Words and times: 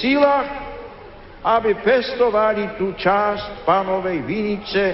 sílach, 0.00 0.48
aby 1.46 1.78
pestovali 1.78 2.74
tú 2.74 2.90
časť 2.98 3.62
pánovej 3.62 4.18
vinice, 4.26 4.84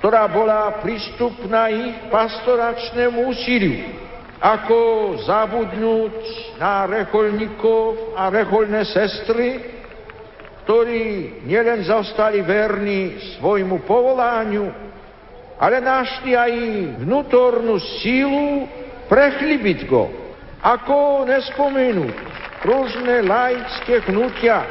ktorá 0.00 0.30
bola 0.30 0.80
prístupná 0.80 1.68
ich 1.68 2.08
pastoračnému 2.08 3.28
úsiliu. 3.28 3.84
Ako 4.38 4.78
zabudnúť 5.26 6.14
na 6.62 6.86
reholníkov 6.86 8.14
a 8.14 8.30
reholné 8.30 8.86
sestry, 8.86 9.58
ktorí 10.62 11.42
nielen 11.42 11.82
zostali 11.82 12.46
verní 12.46 13.18
svojmu 13.36 13.82
povolaniu, 13.82 14.70
ale 15.58 15.82
našli 15.82 16.38
aj 16.38 16.52
vnútornú 17.02 17.82
sílu 17.98 18.70
prechlibiť 19.10 19.78
go. 19.90 20.06
Ako 20.62 21.26
nespomenúť 21.26 22.37
rôzne 22.62 23.22
laické 23.22 24.02
hnutia, 24.08 24.66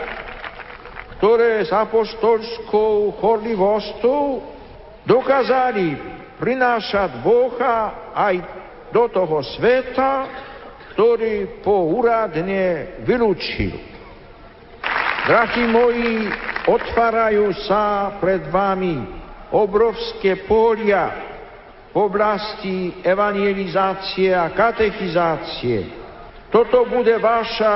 ktoré 1.18 1.66
s 1.66 1.72
apoštolskou 1.74 3.18
chorlivostou 3.18 4.44
dokázali 5.08 5.98
prinášať 6.38 7.24
Boha 7.26 8.12
aj 8.14 8.36
do 8.94 9.10
toho 9.10 9.42
sveta, 9.58 10.30
ktorý 10.94 11.62
po 11.66 11.90
úradne 11.94 12.98
vylúčil. 13.06 13.74
Drahí 15.28 15.68
moji, 15.68 16.32
otvárajú 16.72 17.52
sa 17.68 18.16
pred 18.22 18.48
vami 18.48 18.96
obrovské 19.52 20.48
polia 20.48 21.12
v 21.92 21.96
oblasti 22.00 23.04
evangelizácie 23.04 24.32
a 24.32 24.52
katechizácie. 24.56 25.97
Toto 26.48 26.88
bude 26.88 27.20
vaša 27.20 27.76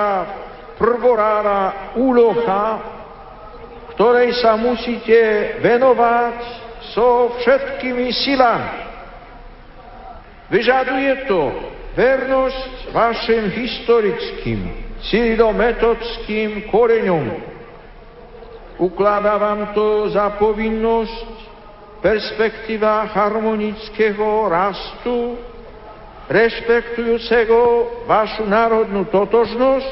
prvorára 0.80 1.94
úloha, 2.00 2.66
ktorej 3.94 4.40
sa 4.40 4.56
musíte 4.56 5.20
venovať 5.60 6.38
so 6.96 7.38
všetkými 7.38 8.10
silami. 8.16 8.80
Vyžaduje 10.52 11.32
to 11.32 11.42
vernosť 11.96 12.92
vašim 12.92 13.52
historickým, 13.52 14.60
cyrilometodským 15.06 16.72
koreňom. 16.72 17.26
Ukladá 18.82 19.38
vám 19.38 19.78
to 19.78 20.10
za 20.10 20.34
povinnosť 20.42 21.28
perspektíva 22.02 23.06
harmonického 23.14 24.50
rastu, 24.50 25.38
rešpektujúceho 26.30 27.62
vašu 28.06 28.46
národnú 28.46 29.08
totožnosť, 29.10 29.92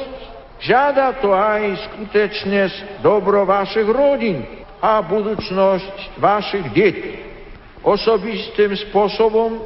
žiada 0.62 1.18
to 1.18 1.34
aj 1.34 1.90
skutečne 1.90 2.70
dobro 3.02 3.48
vašich 3.48 3.88
rodín 3.88 4.46
a 4.84 5.00
budúcnosť 5.04 6.20
vašich 6.20 6.68
detí. 6.76 7.16
Osobistým 7.80 8.76
spôsobom 8.90 9.64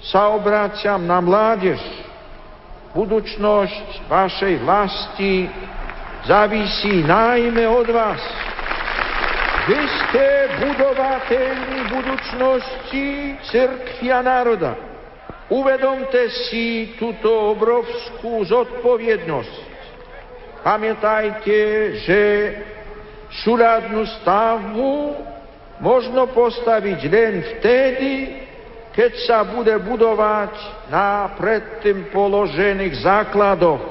sa 0.00 0.32
obráciam 0.32 1.02
na 1.02 1.18
mládež. 1.18 1.82
Budúcnosť 2.94 4.06
vašej 4.10 4.54
vlasti 4.62 5.46
závisí 6.26 7.06
najmä 7.06 7.66
od 7.66 7.88
vás. 7.90 8.22
Vy 9.70 9.78
ste 9.78 10.24
budovateľmi 10.58 11.78
budúcnosti 11.92 13.06
cirkvi 13.46 14.08
a 14.10 14.24
národa. 14.24 14.74
Uvedomte 15.50 16.30
si 16.46 16.94
túto 16.94 17.26
obrovskú 17.26 18.46
zodpovednosť. 18.46 19.56
Pamätajte, 20.62 21.58
že 22.06 22.20
súľadnú 23.42 24.06
stavbu 24.20 24.94
možno 25.82 26.30
postaviť 26.30 27.00
len 27.10 27.34
vtedy, 27.56 28.12
keď 28.94 29.12
sa 29.26 29.42
bude 29.42 29.74
budovať 29.82 30.54
na 30.86 31.34
predtým 31.34 32.14
položených 32.14 33.02
základoch 33.02 33.84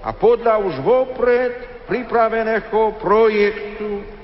a 0.00 0.10
podľa 0.16 0.64
už 0.64 0.74
vopred 0.80 1.84
pripraveného 1.88 2.96
projektu 3.00 4.16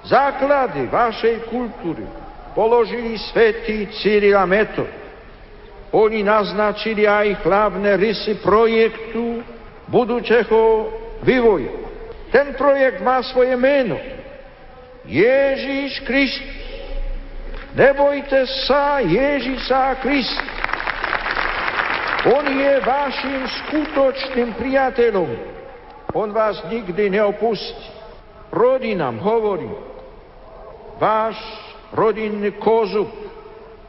Základy 0.00 0.88
vašej 0.88 1.44
kultúry 1.52 2.08
položili 2.56 3.20
svätý 3.20 3.84
Cyril 4.00 4.32
a 4.32 4.48
Metod. 4.48 4.99
Oni 5.90 6.22
naznačili 6.22 7.02
aj 7.02 7.42
hlavné 7.42 7.98
rysy 7.98 8.38
projektu 8.38 9.42
budúceho 9.90 10.86
vývoja. 11.26 11.70
Ten 12.30 12.54
projekt 12.54 13.02
má 13.02 13.18
svoje 13.26 13.58
meno. 13.58 13.98
Ježíš 15.02 16.06
Kristus. 16.06 16.58
Nebojte 17.74 18.46
sa 18.66 19.02
Ježíša 19.02 20.02
Krista. 20.02 20.46
On 22.30 22.44
je 22.44 22.72
vašim 22.84 23.40
skutočným 23.48 24.52
priateľom. 24.58 25.30
On 26.12 26.28
vás 26.34 26.60
nikdy 26.68 27.10
neopustí. 27.10 27.88
Rodinám 28.50 29.22
hovorí, 29.22 29.70
váš 30.98 31.38
rodinný 31.94 32.50
kozub 32.58 33.08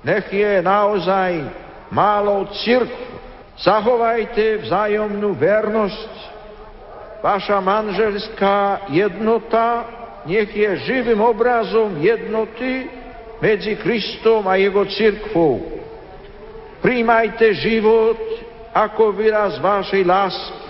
nech 0.06 0.30
je 0.34 0.62
naozaj 0.62 1.46
málo 1.92 2.48
cirkvu. 2.64 3.20
Zachovajte 3.62 4.66
vzájomnú 4.66 5.38
vernosť. 5.38 6.14
Vaša 7.22 7.62
manželská 7.62 8.90
jednota 8.90 9.86
nech 10.26 10.50
je 10.50 10.70
živým 10.90 11.22
obrazom 11.22 12.02
jednoty 12.02 12.90
medzi 13.38 13.78
Kristom 13.78 14.50
a 14.50 14.58
Jeho 14.58 14.82
cirkvou. 14.90 15.62
Príjmajte 16.82 17.54
život 17.62 18.18
ako 18.74 19.14
výraz 19.14 19.62
vašej 19.62 20.02
lásky. 20.02 20.62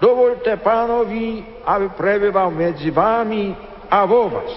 Dovolte 0.00 0.56
pánovi, 0.60 1.44
aby 1.64 1.86
prebýval 1.96 2.52
medzi 2.52 2.92
vami 2.92 3.52
a 3.88 4.04
vo 4.04 4.28
vás 4.28 4.52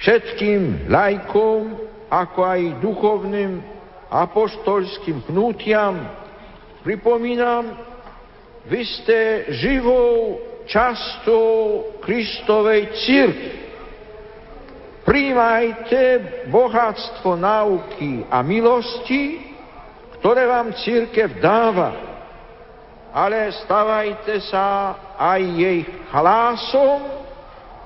všetkým 0.00 0.88
lajkom, 0.88 1.76
ako 2.08 2.40
aj 2.44 2.60
duchovným 2.80 3.60
apoštolským 4.10 5.30
hnutiam, 5.30 5.94
pripomínam, 6.82 7.78
vy 8.66 8.82
ste 8.84 9.18
živou 9.54 10.42
častou 10.66 11.86
Kristovej 12.02 12.90
církvy. 13.06 13.58
Príjmajte 15.00 16.02
bohatstvo 16.52 17.34
nauky 17.34 18.22
a 18.28 18.44
milosti, 18.44 19.42
ktoré 20.20 20.44
vám 20.44 20.76
církev 20.76 21.40
dáva, 21.40 21.90
ale 23.10 23.50
stavajte 23.64 24.38
sa 24.52 24.94
aj 25.18 25.40
jej 25.40 25.80
hlasom 26.12 27.00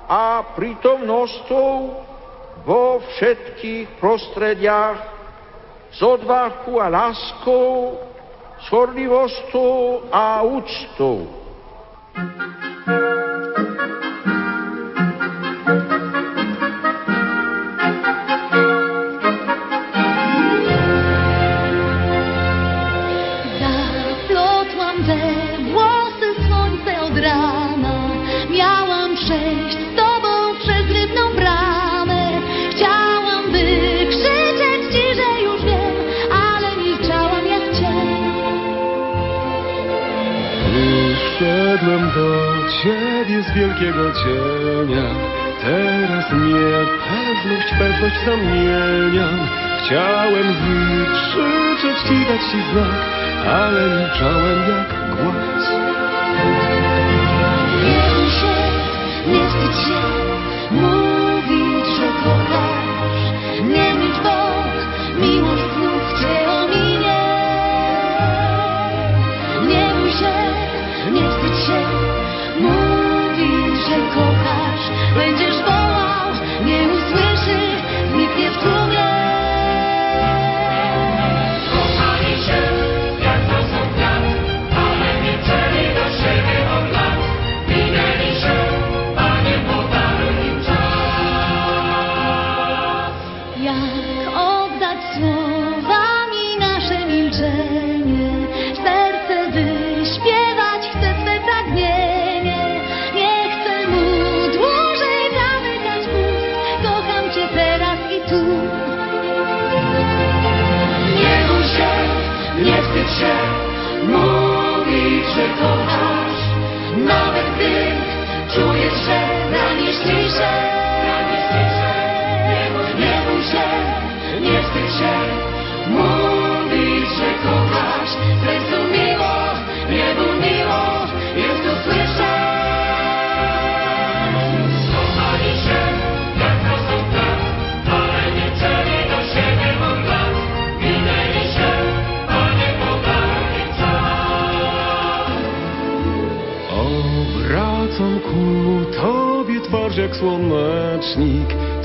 a 0.04 0.52
prítomnosťou 0.52 1.72
vo 2.66 3.00
všetkých 3.00 4.02
prostrediach 4.02 5.13
s 5.94 6.02
odvahu 6.02 6.80
a 6.82 6.88
láskou, 6.88 7.98
s 8.58 8.66
horlivosťou 8.70 10.10
a 10.10 10.42
úctou. 10.42 11.26
Ciebie 43.24 43.42
z 43.42 43.52
wielkiego 43.54 44.12
cienia. 44.12 45.08
Teraz 45.62 46.24
niepewność, 46.32 47.68
pewność 47.78 48.16
zamieniam. 48.26 49.48
Chciałem 49.78 50.54
wykrzyczeć 50.54 52.02
Ci, 52.08 52.26
dać 52.26 52.40
Ci 52.40 52.62
znak, 52.72 53.00
ale 53.46 53.80
milczałem 53.88 54.58
jak 54.68 55.16
głaz. 55.16 55.70
Nie 57.82 58.30
się, 58.30 58.54
nie 59.26 59.48
wstydź 59.48 59.86
się, 59.86 60.23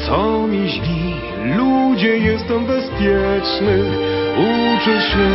co 0.10 0.48
mi 0.48 0.70
źli, 0.70 1.14
ludzie 1.58 2.18
jestem 2.18 2.66
bezpieczny. 2.66 3.76
Uczę 4.38 5.02
się 5.02 5.28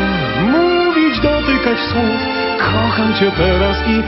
mówić, 0.52 1.20
dotykać 1.20 1.78
słów, 1.78 2.20
kocham 2.58 3.14
Cię 3.14 3.30
teraz 3.36 3.76
i 3.88 4.02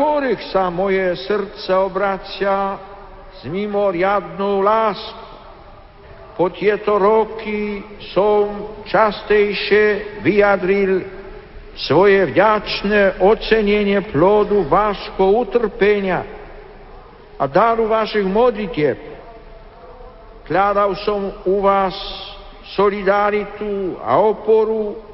chorych 0.00 0.40
sa 0.48 0.72
moje 0.72 1.12
srdce 1.28 1.68
obracia 1.76 2.80
s 3.36 3.44
mimoriadnou 3.44 4.64
láskou. 4.64 5.28
Po 6.40 6.48
tieto 6.48 6.96
roky 6.96 7.84
som 8.16 8.48
častejšie 8.88 10.16
vyjadril 10.24 11.04
svoje 11.76 12.32
vďačné 12.32 13.20
ocenenie 13.20 14.00
plodu 14.08 14.64
vášho 14.64 15.20
utrpenia 15.20 16.24
a 17.36 17.44
daru 17.44 17.84
vašich 17.84 18.24
modlitieb. 18.24 18.96
Hľadal 20.48 20.96
som 21.04 21.28
u 21.44 21.60
vás 21.60 21.92
solidaritu 22.72 24.00
a 24.00 24.16
oporu 24.16 25.09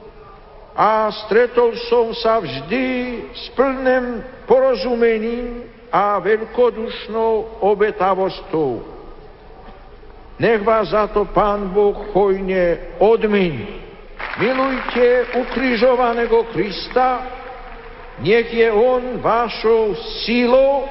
a 0.76 1.08
stretol 1.24 1.72
som 1.88 2.12
sa 2.12 2.36
vždy 2.36 2.86
s 3.32 3.48
plným 3.56 4.20
porozumením 4.44 5.64
a 5.88 6.20
veľkodušnou 6.20 7.64
obetavostou. 7.64 8.84
Nech 10.36 10.60
vás 10.60 10.92
za 10.92 11.08
to 11.08 11.24
Pán 11.32 11.72
Boh 11.72 12.12
hojne 12.12 12.92
odmení. 13.00 13.80
Milujte 14.36 15.32
ukrižovaného 15.40 16.52
Krista, 16.52 17.24
nech 18.20 18.52
je 18.52 18.68
On 18.68 19.16
vašou 19.16 19.96
sílou, 19.96 20.84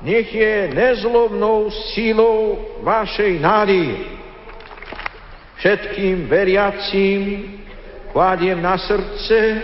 nech 0.00 0.32
je 0.32 0.72
nezlomnou 0.72 1.68
sílou 1.92 2.64
vašej 2.80 3.44
nádeje. 3.44 4.08
Všetkým 5.60 6.26
veriacím 6.32 7.61
kladiem 8.12 8.62
na 8.62 8.78
srdce, 8.78 9.62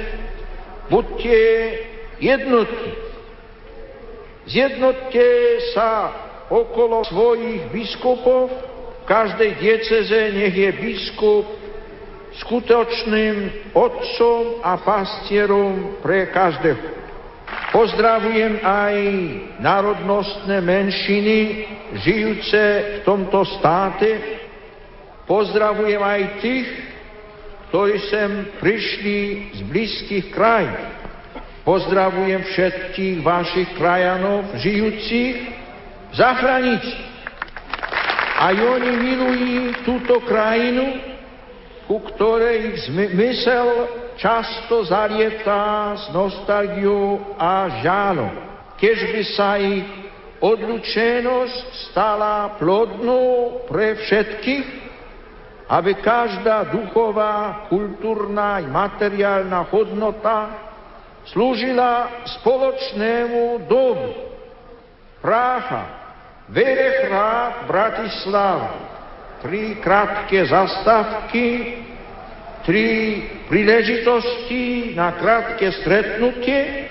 buďte 0.90 1.38
jednotní. 2.20 2.92
Zjednotte 4.48 5.28
sa 5.76 6.12
okolo 6.48 7.04
svojich 7.04 7.68
biskupov, 7.68 8.48
v 8.48 9.04
každej 9.04 9.60
dieceze 9.60 10.20
nech 10.32 10.56
je 10.56 10.70
biskup 10.80 11.44
skutočným 12.44 13.36
otcom 13.76 14.64
a 14.64 14.80
pastierom 14.80 16.00
pre 16.00 16.32
každého. 16.32 16.96
Pozdravujem 17.68 18.64
aj 18.64 18.96
národnostné 19.60 20.64
menšiny 20.64 21.38
žijúce 22.00 22.60
v 22.60 22.98
tomto 23.04 23.44
státe. 23.60 24.40
Pozdravujem 25.28 26.00
aj 26.00 26.22
tých, 26.40 26.68
ktorí 27.68 27.96
sem 28.08 28.30
prišli 28.64 29.18
z 29.52 29.60
blízkych 29.68 30.26
krajín. 30.32 30.72
Pozdravujem 31.68 32.48
všetkých 32.48 33.20
vašich 33.20 33.76
krajanov 33.76 34.56
žijúcich 34.56 35.36
v 36.08 36.14
zahraničí. 36.16 36.96
Aj 38.38 38.56
oni 38.56 38.92
milujú 38.96 39.64
túto 39.84 40.24
krajinu, 40.24 40.96
ku 41.84 42.00
ktorej 42.08 42.72
ich 42.72 42.88
zmysel 42.88 43.68
často 44.16 44.88
zalietá 44.88 45.92
s 45.92 46.08
nostalgiou 46.08 47.36
a 47.36 47.82
žálom. 47.84 48.32
Keď 48.80 48.96
by 49.12 49.22
sa 49.36 49.50
ich 49.60 49.84
odlučenosť 50.40 51.90
stala 51.90 52.56
plodnou 52.56 53.66
pre 53.68 53.98
všetkých, 53.98 54.87
aby 55.68 56.00
každá 56.00 56.72
duchová, 56.72 57.68
kultúrna 57.68 58.64
i 58.64 58.66
materiálna 58.66 59.68
hodnota 59.68 60.38
slúžila 61.28 62.24
spoločnému 62.40 63.68
dobru. 63.68 64.16
Praha, 65.20 65.84
Verehrad, 66.48 67.68
Bratislava. 67.68 68.72
Tri 69.44 69.78
krátke 69.78 70.50
zastávky, 70.50 71.46
tri 72.66 72.86
príležitosti 73.46 74.96
na 74.98 75.14
krátke 75.14 75.70
stretnutie 75.78 76.90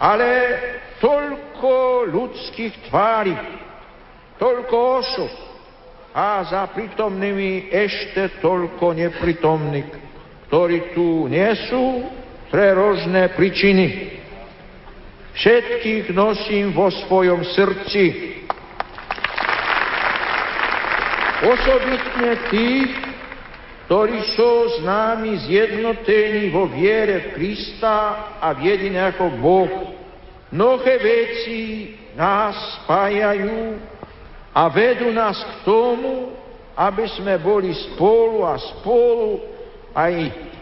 ale 0.00 0.30
toľko 1.04 2.08
ľudských 2.08 2.88
tvári, 2.88 3.36
toľko 4.40 4.76
osob 5.04 5.49
a 6.10 6.42
za 6.42 6.66
prítomnými 6.74 7.70
ešte 7.70 8.42
toľko 8.42 8.98
nepritomných, 8.98 9.90
ktorí 10.50 10.78
tu 10.90 11.30
nie 11.30 11.50
sú 11.70 12.02
pre 12.50 12.74
rožné 12.74 13.30
príčiny. 13.38 14.18
Všetkých 15.30 16.10
nosím 16.10 16.74
vo 16.74 16.90
svojom 16.90 17.46
srdci. 17.46 18.34
Osobitne 21.40 22.32
tých, 22.50 22.90
ktorí 23.86 24.18
sú 24.34 24.52
s 24.76 24.76
nami 24.82 25.38
zjednotení 25.46 26.50
vo 26.50 26.66
viere 26.66 27.30
v 27.30 27.38
Krista 27.38 28.34
a 28.42 28.50
v 28.52 28.66
jediného 28.66 29.24
Boh. 29.38 29.94
Mnohé 30.50 30.94
veci 30.98 31.94
nás 32.18 32.82
spájajú 32.82 33.78
a 34.50 34.66
vedú 34.66 35.14
nás 35.14 35.38
k 35.38 35.52
tomu, 35.62 36.34
aby 36.74 37.06
sme 37.12 37.38
boli 37.38 37.70
spolu 37.92 38.42
a 38.46 38.58
spolu 38.58 39.38
aj, 39.94 40.14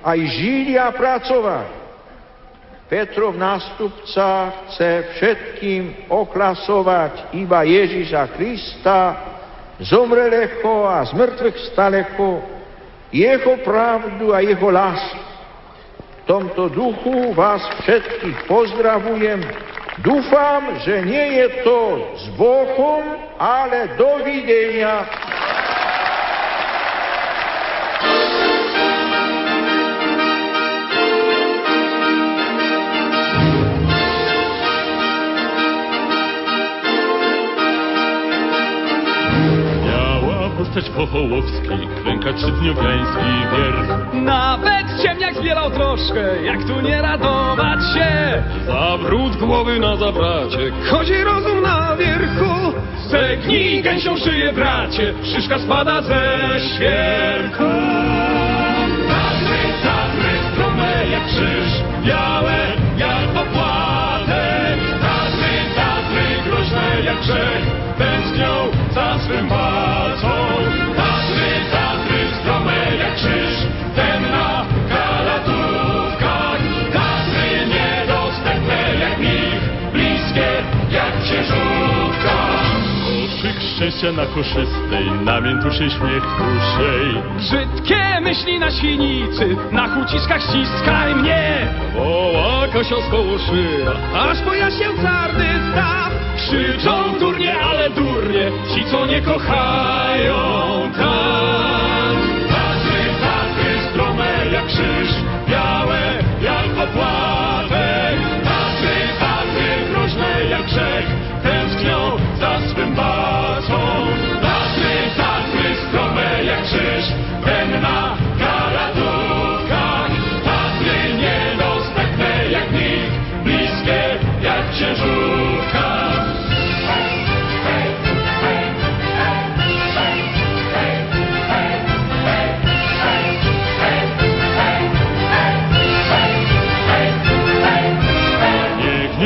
aj 0.04 0.18
žili 0.34 0.74
a 0.76 0.92
pracovali. 0.92 1.78
Petrov 2.88 3.36
nástupca 3.36 4.52
chce 4.72 5.12
všetkým 5.12 6.08
oklasovať 6.08 7.36
iba 7.36 7.60
Ježiša 7.60 8.32
Krista, 8.32 9.00
zomreleho 9.84 10.88
a 10.88 11.04
zmrtvých 11.04 11.68
staleho, 11.68 12.40
jeho 13.12 13.54
pravdu 13.60 14.32
a 14.32 14.40
jeho 14.40 14.68
lásku. 14.72 15.20
V 16.00 16.22
tomto 16.24 16.72
duchu 16.72 17.32
vás 17.36 17.60
všetkých 17.84 18.48
pozdravujem. 18.48 19.40
Dúfam, 19.98 20.78
že 20.86 21.02
nie 21.02 21.42
je 21.42 21.46
to 21.66 21.80
s 22.14 22.24
Bohom, 22.38 23.02
ale 23.38 23.98
dovidenia. 23.98 25.06
postać 40.58 40.90
Pochołowski, 40.90 41.88
klęka 42.02 42.32
trzydniowiański 42.32 43.30
wierch. 43.52 44.14
Nawet 44.14 44.67
zbierał 45.38 45.70
troszkę, 45.70 46.42
jak 46.44 46.64
tu 46.64 46.80
nie 46.80 47.02
radować 47.02 47.80
się. 47.94 48.42
Zawrót 48.66 49.36
głowy 49.36 49.78
na 49.78 49.96
zabracie, 49.96 50.72
chodzi 50.90 51.24
rozum 51.24 51.62
na 51.62 51.96
wierchu. 51.96 52.72
Zegnij 53.10 53.82
gęsią 53.82 54.16
szyję, 54.16 54.52
bracie, 54.52 55.14
szyszka 55.24 55.58
spada 55.58 56.02
ze 56.02 56.38
świerku. 56.74 57.64
Tatry, 59.08 59.62
tatry, 59.82 60.30
strome 60.52 60.92
jak 61.10 61.26
krzyż, 61.26 61.82
białe 62.06 62.56
jak 62.96 63.30
opłatek. 63.42 64.78
Tatry, 65.00 65.54
tatry, 65.76 66.50
groźne 66.50 67.02
jak 67.04 67.20
grzech, 67.20 67.62
tęsknią 67.98 68.54
za 68.94 69.18
swym 69.18 69.48
palcą. 69.48 69.67
Szczęścia 83.78 84.12
na 84.12 84.26
koszystej, 84.26 85.10
namiętu 85.24 85.70
się 85.70 85.90
śmiech 85.90 86.24
duszej. 86.38 87.22
Brzydkie 87.36 88.20
myśli 88.22 88.58
na 88.58 88.70
świnicy, 88.70 89.56
na 89.72 89.88
chuciskach 89.88 90.42
ściskaj 90.42 91.14
mnie. 91.14 91.68
Woła 91.94 92.68
Kasia 92.72 92.96
z 93.08 93.10
koło 93.10 93.38
szyja, 93.38 93.90
Aż 94.14 94.40
pojaśnię 94.40 94.86
czarny 95.02 95.46
staw. 95.72 96.10
Krzyczą 96.36 97.18
durnie, 97.20 97.60
ale 97.60 97.90
durnie, 97.90 98.50
ci 98.74 98.84
co 98.90 99.06
nie 99.06 99.20
kochają 99.20 100.38
tak. 100.96 102.18
Tatry, 102.48 103.04
tatry, 103.22 103.90
strome 103.90 104.26
jak 104.52 104.66
krzyż, 104.66 105.10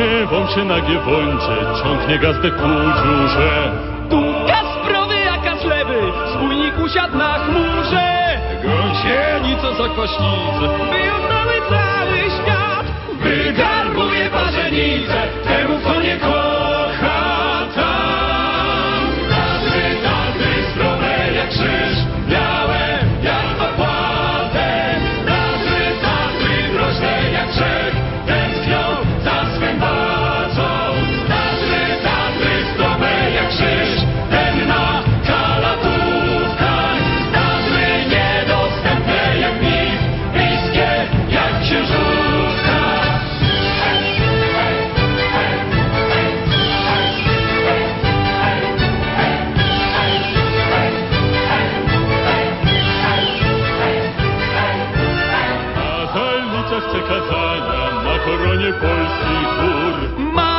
Gniewą 0.03 0.47
się 0.55 0.65
na 0.65 0.81
giewończe, 0.81 1.57
ciągnie 1.83 2.19
gazdę 2.19 2.51
ku 2.51 2.69
dziurze. 3.03 3.73
Długa 4.09 4.63
sprawy 4.81 5.15
jaka 5.15 5.57
zlewy, 5.57 6.13
spójnik 6.35 6.79
usiadł 6.85 7.17
na 7.19 7.39
chmurze. 7.39 8.39
Gąsienica 8.63 9.75
za 9.83 9.89
kwaśnicę, 9.89 10.67
čas 56.73 56.85
przekazania 56.85 58.03
na 58.05 58.19
koronie 58.25 58.73
polskich 58.73 59.49
gór. 59.61 60.52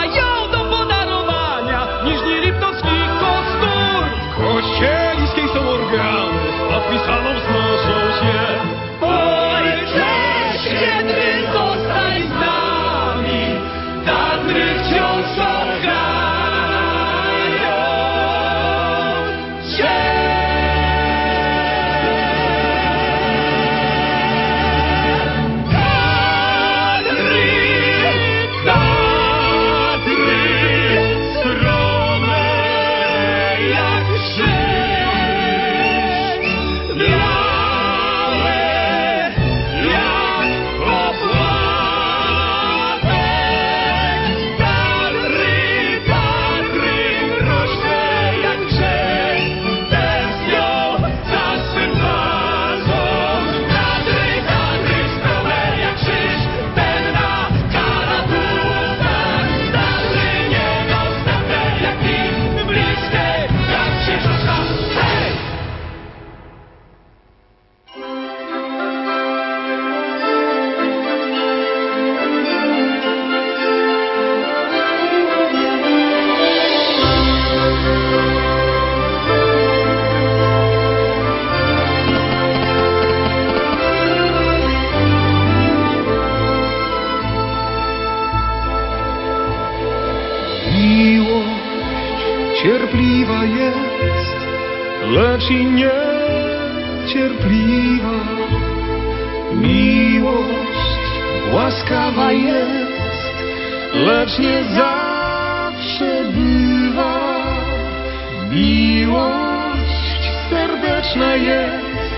Miłość 108.55 110.31
serdeczna 110.49 111.35
jest 111.35 112.13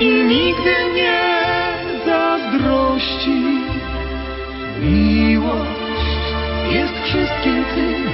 i 0.00 0.08
nigdy 0.08 0.74
nie 0.94 1.20
zazdrości. 2.06 3.42
Miłość 4.82 6.18
jest 6.70 6.94
wszystkim 7.04 7.64
tym, 7.74 8.10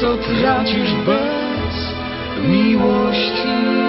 co 0.00 0.16
tracisz 0.16 0.94
bez 1.06 1.94
miłości. 2.48 3.79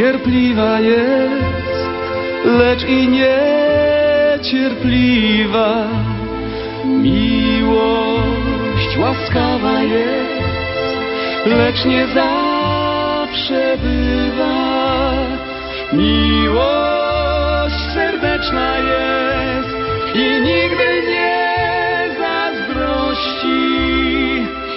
cierpliwa 0.00 0.80
jest, 0.80 1.44
lecz 2.44 2.84
i 2.84 3.08
niecierpliwa. 3.08 5.86
Miłość 6.84 8.96
łaskawa 8.98 9.82
jest, 9.82 10.40
lecz 11.46 11.84
nie 11.84 12.06
zawsze 12.06 13.76
bywa. 13.82 15.12
Miłość 15.92 17.80
serdeczna 17.94 18.78
jest 18.78 19.68
i 20.14 20.40
nigdy 20.40 21.02
nie 21.08 21.56
zazdrości. 22.18 23.60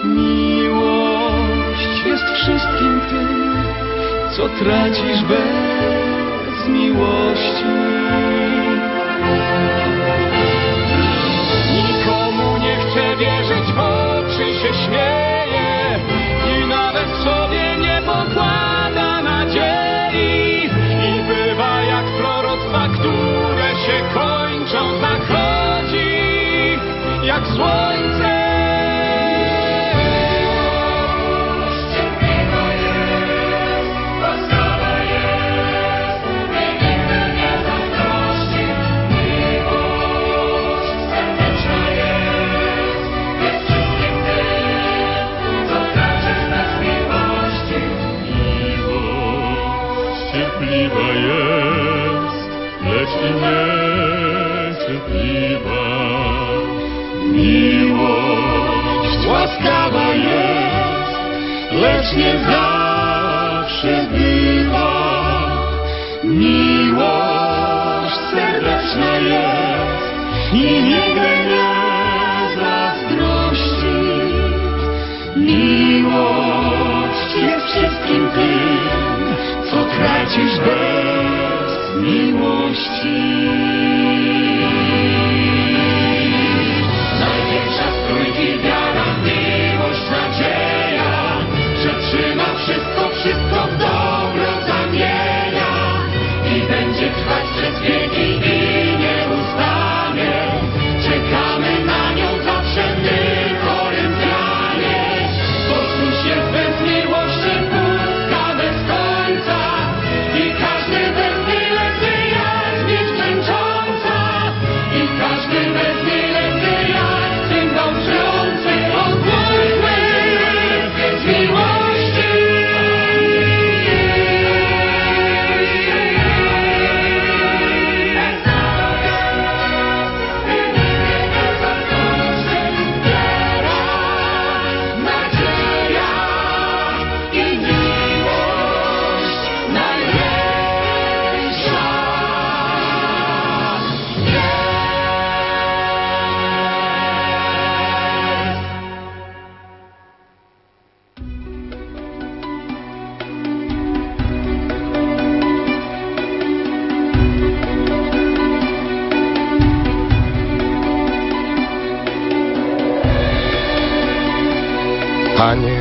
Miłość 0.04 2.06
jest 2.06 2.26
wszystkim 2.34 3.02
tym, 3.10 3.43
co 4.36 4.50
tracisz 4.50 5.24
bez 5.24 6.68
miłości. 6.68 8.03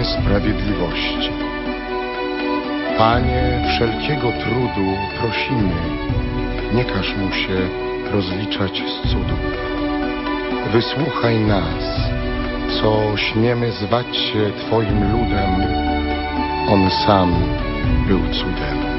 Sprawiedliwości. 0.05 1.31
Panie 2.99 3.65
wszelkiego 3.69 4.33
trudu 4.33 4.97
prosimy, 5.21 5.75
nie 6.75 6.85
każ 6.85 7.17
mu 7.17 7.33
się 7.33 7.69
rozliczać 8.13 8.83
z 8.87 9.11
cudów. 9.11 9.41
Wysłuchaj 10.73 11.39
nas, 11.41 12.11
co 12.81 13.17
śmiemy 13.17 13.73
zwać 13.73 14.17
się 14.17 14.53
Twoim 14.59 15.13
ludem. 15.13 15.51
On 16.69 16.91
sam 17.07 17.35
był 18.09 18.21
cudem. 18.21 18.92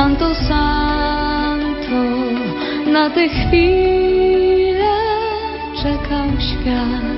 Santo, 0.00 0.34
santo, 0.34 2.00
na 2.90 3.10
te 3.10 3.28
chvíle 3.28 4.96
czekał 5.82 6.28
świat. 6.40 7.09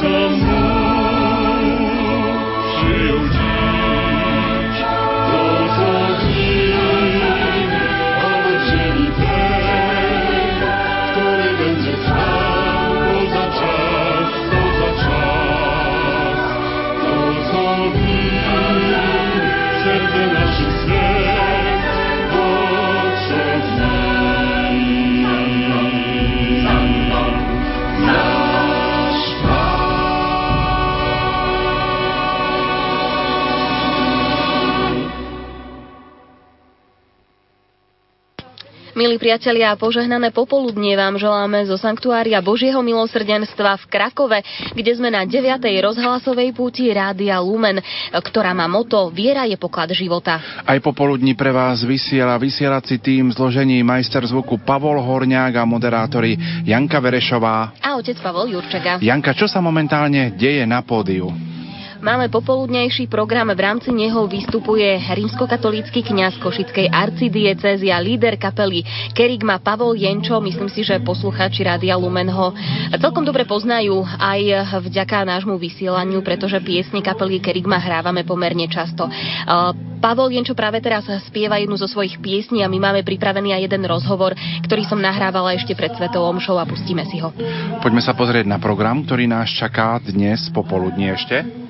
sam 0.00 0.57
Milí 39.08 39.24
priatelia, 39.24 39.72
požehnané 39.72 40.36
popoludnie 40.36 40.92
vám 40.92 41.16
želáme 41.16 41.64
zo 41.64 41.80
Sanktuária 41.80 42.44
Božieho 42.44 42.76
milosrdenstva 42.84 43.80
v 43.80 43.84
Krakove, 43.88 44.44
kde 44.76 44.92
sme 45.00 45.08
na 45.08 45.24
9. 45.24 45.64
rozhlasovej 45.80 46.52
púti 46.52 46.92
Rádia 46.92 47.40
Lumen, 47.40 47.80
ktorá 48.12 48.52
má 48.52 48.68
moto 48.68 49.08
Viera 49.08 49.48
je 49.48 49.56
poklad 49.56 49.96
života. 49.96 50.60
Aj 50.60 50.76
popoludní 50.84 51.32
pre 51.32 51.48
vás 51.48 51.88
vysiela 51.88 52.36
vysielací 52.36 53.00
tým 53.00 53.32
zložení 53.32 53.80
majster 53.80 54.28
zvuku 54.28 54.60
Pavol 54.60 55.00
Horňák 55.00 55.56
a 55.56 55.64
moderátori 55.64 56.36
Janka 56.68 57.00
Verešová. 57.00 57.80
A 57.80 57.96
otec 57.96 58.20
Pavol 58.20 58.52
Jurčaga. 58.52 59.00
Janka, 59.00 59.32
čo 59.32 59.48
sa 59.48 59.64
momentálne 59.64 60.36
deje 60.36 60.68
na 60.68 60.84
pódiu? 60.84 61.32
Máme 61.98 62.30
popoludnejší 62.30 63.10
program, 63.10 63.50
v 63.50 63.58
rámci 63.58 63.90
neho 63.90 64.22
vystupuje 64.30 65.02
rímskokatolícky 65.02 66.06
kňaz 66.06 66.38
Košickej 66.38 66.86
arcidiecézy 66.94 67.90
a 67.90 67.98
líder 67.98 68.38
kapely 68.38 68.86
Kerigma 69.10 69.58
Pavol 69.58 69.98
Jenčo. 69.98 70.38
Myslím 70.38 70.70
si, 70.70 70.86
že 70.86 71.02
poslucháči 71.02 71.66
Rádia 71.66 71.98
Lumen 71.98 72.30
ho 72.30 72.54
celkom 73.02 73.26
dobre 73.26 73.42
poznajú 73.42 74.06
aj 74.06 74.70
vďaka 74.78 75.26
nášmu 75.26 75.58
vysielaniu, 75.58 76.22
pretože 76.22 76.62
piesne 76.62 77.02
kapely 77.02 77.42
Kerigma 77.42 77.82
hrávame 77.82 78.22
pomerne 78.22 78.70
často. 78.70 79.10
Pavol 79.98 80.30
Jenčo 80.30 80.54
práve 80.54 80.78
teraz 80.78 81.02
spieva 81.26 81.58
jednu 81.58 81.74
zo 81.74 81.90
svojich 81.90 82.22
piesní 82.22 82.62
a 82.62 82.70
my 82.70 82.78
máme 82.78 83.02
pripravený 83.02 83.58
aj 83.58 83.66
jeden 83.66 83.82
rozhovor, 83.90 84.38
ktorý 84.62 84.86
som 84.86 85.02
nahrávala 85.02 85.58
ešte 85.58 85.74
pred 85.74 85.90
Svetou 85.98 86.22
Omšou 86.30 86.62
a 86.62 86.64
pustíme 86.64 87.02
si 87.10 87.18
ho. 87.18 87.34
Poďme 87.82 88.06
sa 88.06 88.14
pozrieť 88.14 88.46
na 88.46 88.62
program, 88.62 89.02
ktorý 89.02 89.26
nás 89.26 89.50
čaká 89.50 89.98
dnes 89.98 90.46
popoludní 90.54 91.10
ešte. 91.10 91.67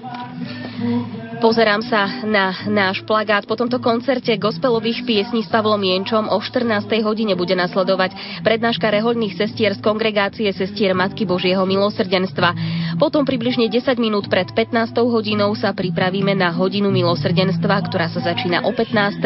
Mm-hmm. 0.79 1.18
Pozerám 1.39 1.87
sa 1.87 2.27
na 2.27 2.51
náš 2.67 3.07
plagát. 3.07 3.47
Po 3.47 3.55
tomto 3.55 3.79
koncerte 3.79 4.35
gospelových 4.35 5.07
piesní 5.07 5.47
s 5.47 5.49
Pavlom 5.49 5.79
Jenčom 5.79 6.27
o 6.27 6.39
14. 6.43 6.83
hodine 7.07 7.39
bude 7.39 7.55
nasledovať 7.55 8.43
prednáška 8.43 8.91
rehoľných 8.91 9.39
sestier 9.39 9.71
z 9.79 9.79
kongregácie 9.79 10.51
sestier 10.51 10.99
Matky 10.99 11.23
Božieho 11.31 11.63
milosrdenstva. 11.63 12.59
Potom 12.99 13.23
približne 13.23 13.71
10 13.71 13.87
minút 14.03 14.27
pred 14.27 14.51
15. 14.51 14.91
hodinou 14.99 15.55
sa 15.55 15.71
pripravíme 15.71 16.35
na 16.35 16.51
hodinu 16.51 16.91
milosrdenstva, 16.91 17.87
ktorá 17.87 18.11
sa 18.11 18.19
začína 18.19 18.67
o 18.67 18.75
15. 18.75 19.23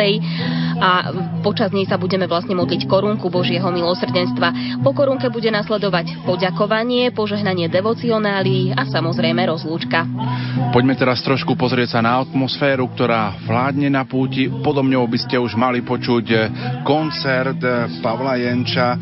a 0.85 0.91
počas 1.41 1.73
nej 1.73 1.89
sa 1.89 1.97
budeme 1.97 2.29
vlastne 2.29 2.53
modliť 2.53 2.93
korunku 2.93 3.33
Božieho 3.33 3.73
milosrdenstva. 3.73 4.81
Po 4.85 4.93
korunke 4.93 5.33
bude 5.33 5.49
nasledovať 5.49 6.29
poďakovanie, 6.29 7.09
požehnanie 7.17 7.73
devocionálií 7.73 8.77
a 8.77 8.85
samozrejme 8.85 9.49
rozlúčka. 9.49 10.05
Poďme 10.77 10.93
teraz 10.93 11.25
trošku 11.25 11.57
pozrieť 11.57 11.97
sa 11.97 12.02
na 12.03 12.19
atmosféru, 12.19 12.91
ktorá 12.91 13.39
vládne 13.47 13.87
na 13.87 14.03
púti. 14.03 14.51
Podo 14.51 14.83
mňou 14.83 15.07
by 15.07 15.19
ste 15.23 15.39
už 15.39 15.55
mali 15.55 15.87
počuť 15.87 16.27
eh, 16.35 16.43
koncert 16.83 17.63
eh, 17.63 17.87
Pavla 18.03 18.35
Jenča 18.35 18.89
e, 18.93 18.99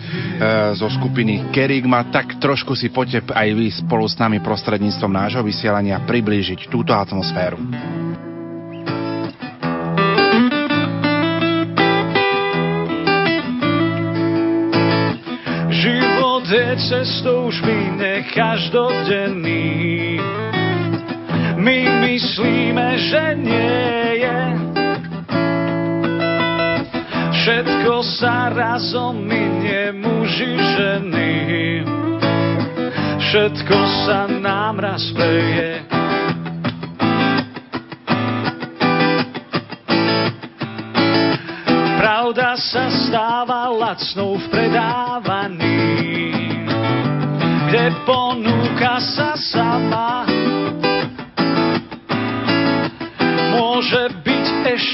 zo 0.77 0.93
skupiny 0.93 1.49
Kerigma. 1.55 2.13
Tak 2.13 2.37
trošku 2.37 2.77
si 2.77 2.93
poďte 2.93 3.33
aj 3.33 3.49
vy 3.57 3.73
spolu 3.73 4.05
s 4.05 4.21
nami 4.21 4.45
prostredníctvom 4.45 5.09
nášho 5.09 5.41
vysielania 5.41 6.03
priblížiť 6.05 6.69
túto 6.69 6.93
atmosféru. 6.93 7.57
Život 15.71 16.45
je 16.45 16.69
cestou 16.85 17.49
špíne 17.49 18.29
každodenný. 18.37 20.10
My 21.61 22.09
myslíme, 22.09 22.89
že 22.97 23.25
nie 23.37 24.25
je. 24.25 24.41
Všetko 27.41 28.01
sa 28.17 28.49
razom 28.49 29.21
minie, 29.29 29.93
muži, 29.93 30.57
ženy. 30.57 31.33
Všetko 33.29 33.77
sa 34.09 34.25
nám 34.25 34.81
raz 34.81 35.05
preje. 35.13 35.85
Pravda 42.01 42.57
sa 42.57 42.89
stáva 43.05 43.69
lacnou 43.69 44.41
v 44.41 44.47
predávaní, 44.49 45.40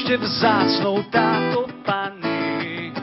ešte 0.07 0.23
vzácnou 0.23 1.03
táto 1.11 1.67
pani, 1.83 2.95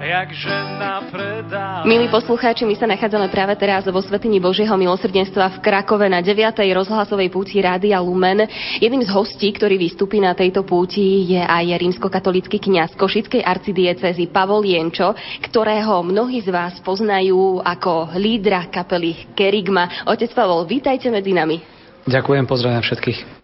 jak 0.00 0.32
žena 0.32 1.04
predá. 1.12 1.84
Milí 1.84 2.08
poslucháči, 2.08 2.64
my 2.64 2.72
sa 2.80 2.88
nachádzame 2.88 3.28
práve 3.28 3.60
teraz 3.60 3.84
vo 3.84 4.00
Svetini 4.00 4.40
Božieho 4.40 4.72
milosrdenstva 4.72 5.52
v 5.52 5.60
Krakove 5.60 6.08
na 6.08 6.24
9. 6.24 6.64
rozhlasovej 6.72 7.28
púti 7.28 7.60
Rádia 7.60 8.00
Lumen. 8.00 8.48
Jedným 8.80 9.04
z 9.04 9.12
hostí, 9.12 9.52
ktorý 9.52 9.76
vystúpi 9.76 10.16
na 10.16 10.32
tejto 10.32 10.64
púti, 10.64 11.36
je 11.36 11.44
aj 11.44 11.76
rímskokatolický 11.76 12.56
kňaz 12.56 12.96
Košickej 12.96 13.44
arcidiecezy 13.44 14.32
Pavol 14.32 14.64
Jenčo, 14.64 15.12
ktorého 15.44 16.00
mnohí 16.00 16.40
z 16.40 16.56
vás 16.56 16.80
poznajú 16.80 17.60
ako 17.60 18.16
lídra 18.16 18.72
kapely 18.72 19.28
Kerigma. 19.36 20.08
Otec 20.08 20.32
Pavol, 20.32 20.64
vítajte 20.64 21.12
medzi 21.12 21.36
nami. 21.36 21.60
Ďakujem, 22.08 22.48
pozdravím 22.48 22.80
všetkých. 22.80 23.35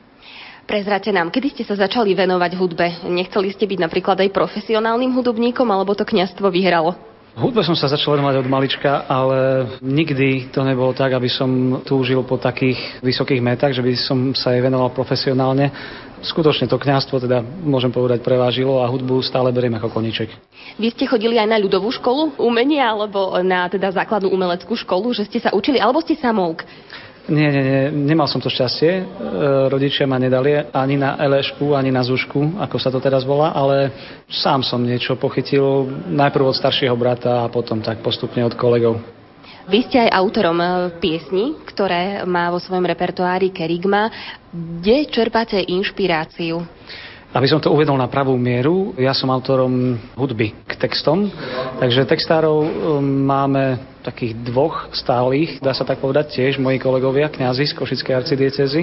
Prezrate 0.62 1.10
nám, 1.10 1.34
kedy 1.34 1.58
ste 1.58 1.64
sa 1.66 1.74
začali 1.74 2.14
venovať 2.14 2.54
hudbe? 2.54 2.86
Nechceli 3.10 3.50
ste 3.50 3.66
byť 3.66 3.78
napríklad 3.82 4.22
aj 4.22 4.30
profesionálnym 4.30 5.10
hudobníkom, 5.10 5.66
alebo 5.66 5.98
to 5.98 6.06
kňastvo 6.06 6.46
vyhralo? 6.54 6.94
Hudbe 7.32 7.64
som 7.64 7.72
sa 7.72 7.88
začal 7.88 8.20
venovať 8.20 8.44
od 8.44 8.48
malička, 8.52 9.08
ale 9.08 9.64
nikdy 9.80 10.52
to 10.52 10.60
nebolo 10.62 10.92
tak, 10.92 11.16
aby 11.16 11.32
som 11.32 11.80
túžil 11.80 12.20
po 12.28 12.36
takých 12.36 13.00
vysokých 13.00 13.40
metách, 13.40 13.72
že 13.72 13.80
by 13.80 13.92
som 13.96 14.18
sa 14.36 14.52
jej 14.52 14.60
venoval 14.60 14.92
profesionálne. 14.92 15.72
Skutočne 16.22 16.68
to 16.68 16.76
kňazstvo 16.76 17.24
teda 17.24 17.40
môžem 17.42 17.88
povedať 17.90 18.20
prevážilo 18.20 18.84
a 18.84 18.86
hudbu 18.86 19.24
stále 19.24 19.48
beriem 19.48 19.74
ako 19.80 19.90
koniček. 19.90 20.28
Vy 20.76 20.92
ste 20.92 21.08
chodili 21.08 21.40
aj 21.40 21.48
na 21.50 21.58
ľudovú 21.58 21.88
školu 21.90 22.36
umenia 22.36 22.92
alebo 22.92 23.34
na 23.40 23.66
teda 23.66 23.90
základnú 23.90 24.28
umeleckú 24.28 24.76
školu, 24.76 25.16
že 25.16 25.24
ste 25.26 25.40
sa 25.40 25.50
učili, 25.56 25.80
alebo 25.80 26.04
ste 26.04 26.14
samouk? 26.14 26.62
Nie, 27.30 27.54
nie, 27.54 27.62
nie, 27.62 27.82
nemal 28.10 28.26
som 28.26 28.42
to 28.42 28.50
šťastie. 28.50 28.90
E, 28.98 29.02
rodičia 29.70 30.10
ma 30.10 30.18
nedali 30.18 30.58
ani 30.58 30.98
na 30.98 31.14
Elešku, 31.22 31.70
ani 31.70 31.94
na 31.94 32.02
Zušku, 32.02 32.58
ako 32.58 32.76
sa 32.82 32.90
to 32.90 32.98
teraz 32.98 33.22
volá, 33.22 33.54
ale 33.54 33.94
sám 34.26 34.66
som 34.66 34.82
niečo 34.82 35.14
pochytil 35.14 35.86
najprv 36.10 36.50
od 36.50 36.58
staršieho 36.58 36.98
brata 36.98 37.46
a 37.46 37.52
potom 37.52 37.78
tak 37.78 38.02
postupne 38.02 38.42
od 38.42 38.58
kolegov. 38.58 38.98
Vy 39.70 39.86
ste 39.86 40.02
aj 40.02 40.18
autorom 40.18 40.58
e, 40.58 40.66
piesni, 40.98 41.54
ktoré 41.62 42.26
má 42.26 42.50
vo 42.50 42.58
svojom 42.58 42.90
repertoári 42.90 43.54
Kerigma. 43.54 44.10
Kde 44.50 45.06
čerpáte 45.06 45.62
inšpiráciu? 45.62 46.66
Aby 47.32 47.48
som 47.48 47.64
to 47.64 47.72
uvedol 47.72 47.96
na 47.96 48.12
pravú 48.12 48.36
mieru, 48.36 48.92
ja 49.00 49.16
som 49.16 49.32
autorom 49.32 49.96
hudby 50.20 50.52
k 50.68 50.76
textom, 50.76 51.32
takže 51.80 52.04
textárov 52.04 52.60
um, 52.60 52.68
máme 53.24 53.80
takých 54.04 54.36
dvoch 54.44 54.92
stálych, 54.92 55.56
dá 55.64 55.72
sa 55.72 55.88
tak 55.88 56.04
povedať 56.04 56.36
tiež, 56.36 56.60
moji 56.60 56.76
kolegovia, 56.76 57.32
kňazi 57.32 57.72
z 57.72 57.76
Košickej 57.78 58.14
arcidiecezy, 58.20 58.80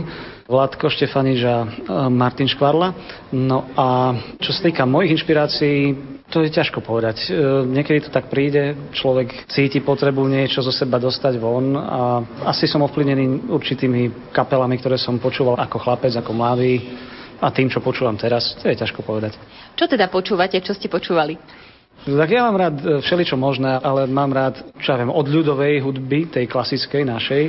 Vladko 0.49 0.89
Štefanič 0.89 1.45
a 1.45 1.57
um, 1.61 1.69
Martin 2.09 2.49
Škvarla. 2.49 2.89
No 3.37 3.69
a 3.77 4.17
čo 4.41 4.49
sa 4.49 4.65
týka 4.65 4.81
mojich 4.81 5.13
inšpirácií, 5.13 5.93
to 6.33 6.41
je 6.41 6.49
ťažko 6.49 6.81
povedať. 6.81 7.29
Um, 7.29 7.69
niekedy 7.69 8.01
to 8.01 8.09
tak 8.09 8.33
príde, 8.33 8.73
človek 8.97 9.45
cíti 9.45 9.77
potrebu 9.77 10.25
niečo 10.25 10.65
zo 10.65 10.73
seba 10.73 10.97
dostať 10.97 11.37
von 11.37 11.77
a 11.77 12.25
asi 12.49 12.65
som 12.65 12.81
ovplyvnený 12.81 13.45
určitými 13.45 14.33
kapelami, 14.33 14.81
ktoré 14.81 14.97
som 14.97 15.21
počúval 15.21 15.53
ako 15.61 15.77
chlapec, 15.77 16.17
ako 16.17 16.33
mladý 16.33 16.81
a 17.39 17.47
tým, 17.55 17.71
čo 17.71 17.79
počúvam 17.79 18.19
teraz, 18.19 18.55
to 18.59 18.67
je 18.67 18.75
ťažko 18.75 19.03
povedať. 19.03 19.39
Čo 19.79 19.87
teda 19.87 20.11
počúvate, 20.11 20.59
čo 20.59 20.75
ste 20.75 20.91
počúvali? 20.91 21.39
Tak 21.99 22.31
ja 22.31 22.47
mám 22.47 22.55
rád 22.55 22.75
e, 22.79 22.85
všeličo 23.03 23.35
možné, 23.35 23.75
ale 23.83 24.07
mám 24.07 24.31
rád, 24.31 24.63
čo 24.79 24.95
ja 24.95 24.99
viem, 25.03 25.11
od 25.11 25.27
ľudovej 25.27 25.83
hudby, 25.83 26.31
tej 26.31 26.47
klasickej 26.47 27.03
našej, 27.03 27.43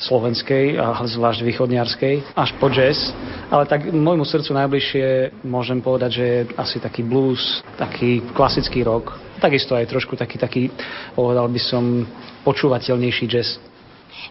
slovenskej 0.00 0.80
a 0.80 0.96
zvlášť 1.04 1.44
východniarskej, 1.44 2.32
až 2.32 2.50
po 2.56 2.72
jazz. 2.72 3.12
Ale 3.52 3.68
tak 3.68 3.92
môjmu 3.92 4.24
srdcu 4.24 4.56
najbližšie 4.56 5.06
môžem 5.44 5.84
povedať, 5.84 6.10
že 6.16 6.24
je 6.24 6.40
asi 6.56 6.80
taký 6.80 7.04
blues, 7.04 7.60
taký 7.76 8.24
klasický 8.32 8.80
rock. 8.80 9.12
Takisto 9.38 9.76
aj 9.76 9.92
trošku 9.92 10.16
taký, 10.16 10.40
taký 10.40 10.62
povedal 11.12 11.46
by 11.52 11.60
som, 11.60 12.08
počúvateľnejší 12.48 13.24
jazz. 13.28 13.60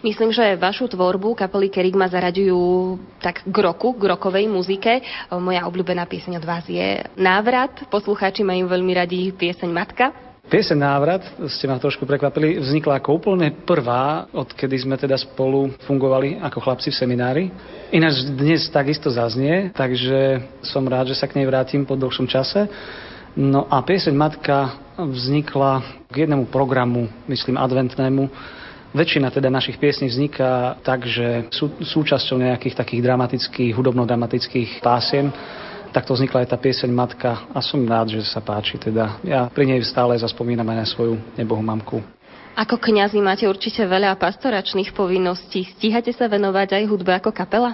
Myslím, 0.02 0.34
že 0.34 0.58
vašu 0.58 0.90
tvorbu 0.90 1.38
kapely 1.38 1.70
Kerigma 1.70 2.10
zaraďujú 2.10 2.98
tak 3.22 3.46
k 3.46 3.56
roku, 3.62 3.94
k 3.94 4.10
rokovej 4.10 4.50
muzike. 4.50 4.98
Moja 5.30 5.62
obľúbená 5.70 6.10
pieseň 6.10 6.42
od 6.42 6.44
vás 6.44 6.66
je 6.66 7.06
Návrat. 7.14 7.86
Poslucháči 7.86 8.42
majú 8.42 8.66
veľmi 8.66 8.98
radi 8.98 9.30
pieseň 9.30 9.70
Matka. 9.70 10.10
Pieseň 10.50 10.74
Návrat, 10.74 11.22
ste 11.54 11.70
ma 11.70 11.78
trošku 11.78 12.02
prekvapili, 12.02 12.58
vznikla 12.58 12.98
ako 12.98 13.22
úplne 13.22 13.54
prvá, 13.62 14.26
odkedy 14.34 14.74
sme 14.82 14.98
teda 14.98 15.14
spolu 15.14 15.70
fungovali 15.86 16.42
ako 16.42 16.58
chlapci 16.58 16.90
v 16.90 16.98
seminári. 16.98 17.44
Ináč 17.94 18.26
dnes 18.26 18.66
takisto 18.74 19.06
zaznie, 19.06 19.70
takže 19.70 20.42
som 20.66 20.82
rád, 20.82 21.14
že 21.14 21.18
sa 21.22 21.30
k 21.30 21.38
nej 21.38 21.46
vrátim 21.46 21.86
po 21.86 21.94
dlhšom 21.94 22.26
čase. 22.26 22.66
No 23.38 23.70
a 23.70 23.78
pieseň 23.86 24.18
Matka 24.18 24.82
vznikla 24.98 26.02
k 26.10 26.26
jednému 26.26 26.50
programu, 26.50 27.06
myslím 27.30 27.54
adventnému, 27.54 28.26
Väčšina 28.92 29.32
teda 29.32 29.48
našich 29.48 29.80
piesní 29.80 30.12
vzniká 30.12 30.76
tak, 30.84 31.08
že 31.08 31.48
sú 31.48 31.72
súčasťou 31.80 32.36
nejakých 32.36 32.76
takých 32.76 33.00
dramatických, 33.00 33.72
hudobno-dramatických 33.72 34.84
pásiem. 34.84 35.32
Takto 35.96 36.12
vznikla 36.12 36.44
aj 36.44 36.48
tá 36.52 36.60
pieseň 36.60 36.92
Matka 36.92 37.48
a 37.56 37.64
som 37.64 37.80
rád, 37.88 38.12
že 38.12 38.20
sa 38.28 38.44
páči. 38.44 38.76
Teda 38.76 39.16
ja 39.24 39.48
pri 39.48 39.64
nej 39.64 39.80
stále 39.80 40.12
zaspomínam 40.20 40.68
aj 40.68 40.76
na 40.76 40.86
svoju 40.88 41.16
nebohú 41.40 41.64
mamku. 41.64 42.04
Ako 42.52 42.76
kňazi 42.76 43.16
máte 43.24 43.48
určite 43.48 43.80
veľa 43.80 44.12
pastoračných 44.20 44.92
povinností. 44.92 45.72
Stíhate 45.72 46.12
sa 46.12 46.28
venovať 46.28 46.76
aj 46.76 46.84
hudbe 46.84 47.16
ako 47.16 47.32
kapela? 47.32 47.72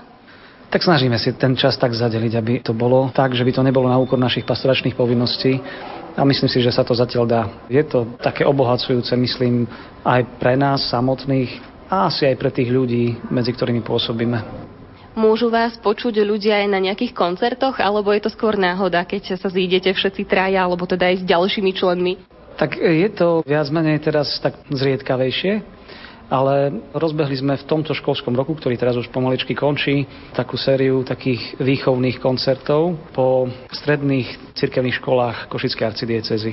Tak 0.70 0.86
snažíme 0.86 1.18
si 1.18 1.34
ten 1.34 1.58
čas 1.58 1.74
tak 1.74 1.98
zadeliť, 1.98 2.32
aby 2.38 2.52
to 2.62 2.70
bolo 2.78 3.10
tak, 3.10 3.34
že 3.34 3.42
by 3.42 3.50
to 3.58 3.66
nebolo 3.66 3.90
na 3.90 3.98
úkor 3.98 4.20
našich 4.22 4.46
pastoračných 4.46 4.94
povinností 4.94 5.58
a 6.18 6.26
myslím 6.26 6.50
si, 6.50 6.58
že 6.58 6.74
sa 6.74 6.82
to 6.82 6.98
zatiaľ 6.98 7.24
dá. 7.30 7.42
Je 7.70 7.78
to 7.86 8.18
také 8.18 8.42
obohacujúce, 8.42 9.14
myslím, 9.14 9.70
aj 10.02 10.26
pre 10.42 10.58
nás 10.58 10.90
samotných 10.90 11.62
a 11.86 12.10
asi 12.10 12.26
aj 12.26 12.36
pre 12.42 12.50
tých 12.50 12.74
ľudí, 12.74 13.14
medzi 13.30 13.54
ktorými 13.54 13.86
pôsobíme. 13.86 14.42
Môžu 15.14 15.46
vás 15.50 15.78
počuť 15.78 16.22
ľudia 16.26 16.62
aj 16.62 16.68
na 16.70 16.82
nejakých 16.82 17.14
koncertoch, 17.14 17.78
alebo 17.78 18.10
je 18.10 18.22
to 18.26 18.30
skôr 18.34 18.58
náhoda, 18.58 19.06
keď 19.06 19.38
sa 19.38 19.46
zídete 19.50 19.90
všetci 19.94 20.26
traja, 20.26 20.66
alebo 20.66 20.86
teda 20.90 21.10
aj 21.10 21.22
s 21.22 21.24
ďalšími 21.26 21.70
členmi? 21.74 22.12
Tak 22.58 22.74
je 22.74 23.08
to 23.14 23.46
viac 23.46 23.70
menej 23.70 24.02
teraz 24.02 24.42
tak 24.42 24.58
zriedkavejšie 24.74 25.77
ale 26.28 26.84
rozbehli 26.92 27.40
sme 27.40 27.56
v 27.56 27.68
tomto 27.68 27.96
školskom 27.96 28.36
roku, 28.36 28.52
ktorý 28.52 28.76
teraz 28.76 29.00
už 29.00 29.08
pomaličky 29.08 29.56
končí, 29.56 30.04
takú 30.36 30.60
sériu 30.60 31.00
takých 31.02 31.56
výchovných 31.56 32.20
koncertov 32.20 32.96
po 33.16 33.48
stredných 33.72 34.52
cirkevných 34.52 35.00
školách 35.00 35.48
Košickej 35.48 35.88
arcidiecezy. 35.88 36.52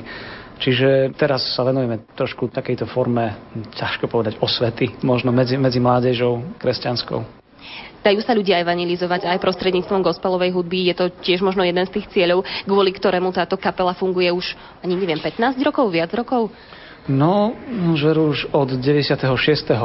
Čiže 0.55 1.11
teraz 1.19 1.43
sa 1.51 1.67
venujeme 1.67 2.07
trošku 2.15 2.47
takejto 2.47 2.87
forme, 2.87 3.35
ťažko 3.75 4.07
povedať, 4.07 4.39
osvety, 4.39 5.03
možno 5.03 5.35
medzi, 5.35 5.59
medzi 5.59 5.83
mládežou 5.83 6.39
kresťanskou. 6.63 7.43
Dajú 8.05 8.21
sa 8.21 8.37
ľudia 8.37 8.61
evangelizovať 8.61 9.25
aj 9.25 9.41
prostredníctvom 9.41 10.05
gospelovej 10.05 10.53
hudby. 10.53 10.93
Je 10.93 10.95
to 10.95 11.09
tiež 11.25 11.41
možno 11.41 11.65
jeden 11.65 11.81
z 11.89 11.99
tých 11.99 12.07
cieľov, 12.13 12.45
kvôli 12.63 12.93
ktorému 12.93 13.33
táto 13.33 13.57
kapela 13.57 13.97
funguje 13.97 14.29
už, 14.29 14.53
ani 14.85 14.93
neviem, 14.93 15.17
15 15.17 15.57
rokov, 15.65 15.89
viac 15.89 16.13
rokov? 16.13 16.53
No, 17.05 17.53
že 17.93 18.17
už 18.17 18.49
od 18.49 18.81
96. 18.81 19.21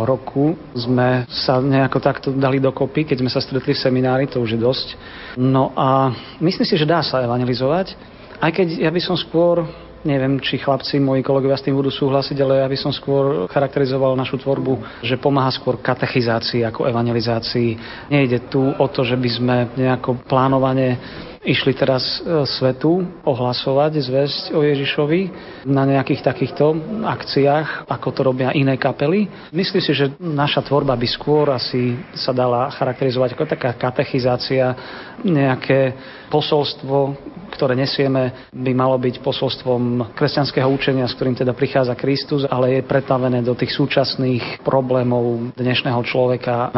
roku 0.09 0.57
sme 0.73 1.29
sa 1.29 1.61
nejako 1.61 1.99
takto 2.01 2.29
dali 2.33 2.57
dokopy, 2.57 3.05
keď 3.05 3.17
sme 3.21 3.31
sa 3.31 3.45
stretli 3.45 3.77
v 3.77 3.83
seminári, 3.83 4.25
to 4.25 4.41
už 4.41 4.57
je 4.57 4.61
dosť. 4.61 4.89
No 5.37 5.77
a 5.77 6.17
myslím 6.41 6.65
si, 6.65 6.81
že 6.81 6.89
dá 6.89 7.05
sa 7.05 7.21
evangelizovať, 7.21 7.93
aj 8.41 8.51
keď 8.57 8.67
ja 8.89 8.91
by 8.91 9.01
som 9.05 9.21
skôr 9.21 9.69
Neviem, 10.01 10.41
či 10.41 10.57
chlapci, 10.57 10.97
moji 10.97 11.21
kolegovia 11.21 11.61
s 11.61 11.65
tým 11.69 11.77
budú 11.77 11.93
súhlasiť, 11.93 12.41
ale 12.41 12.65
ja 12.65 12.69
by 12.73 12.79
som 12.81 12.89
skôr 12.89 13.45
charakterizoval 13.53 14.17
našu 14.17 14.41
tvorbu, 14.41 15.05
že 15.05 15.21
pomáha 15.21 15.53
skôr 15.53 15.77
katechizácii 15.77 16.65
ako 16.65 16.89
evangelizácii. 16.89 17.77
Nejde 18.09 18.49
tu 18.49 18.65
o 18.65 18.87
to, 18.89 19.05
že 19.05 19.21
by 19.21 19.29
sme 19.29 19.57
nejako 19.77 20.25
plánovane 20.25 20.97
išli 21.41 21.73
teraz 21.73 22.21
e, 22.21 22.45
svetu 22.45 23.01
ohlasovať, 23.25 23.93
zväzť 23.97 24.43
o 24.53 24.61
Ježišovi 24.61 25.21
na 25.65 25.89
nejakých 25.89 26.21
takýchto 26.21 26.77
akciách, 27.09 27.89
ako 27.89 28.09
to 28.13 28.21
robia 28.21 28.53
iné 28.53 28.77
kapely. 28.77 29.25
Myslím 29.49 29.81
si, 29.81 29.93
že 29.97 30.13
naša 30.21 30.61
tvorba 30.61 30.93
by 31.01 31.09
skôr 31.09 31.49
asi 31.49 31.97
sa 32.13 32.37
dala 32.37 32.69
charakterizovať 32.77 33.33
ako 33.33 33.45
taká 33.49 33.73
katechizácia, 33.73 34.77
nejaké 35.25 35.97
posolstvo, 36.31 37.17
ktoré 37.53 37.75
nesieme, 37.75 38.49
by 38.55 38.73
malo 38.73 38.97
byť 38.97 39.19
posolstvom 39.21 40.15
kresťanského 40.15 40.71
učenia, 40.71 41.11
s 41.11 41.17
ktorým 41.19 41.35
teda 41.35 41.53
prichádza 41.53 41.99
Kristus, 41.99 42.47
ale 42.47 42.79
je 42.79 42.87
pretavené 42.87 43.43
do 43.43 43.53
tých 43.59 43.75
súčasných 43.75 44.63
problémov 44.63 45.57
dnešného 45.59 46.01
človeka. 46.07 46.71